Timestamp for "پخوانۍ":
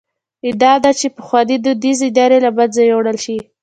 1.17-1.57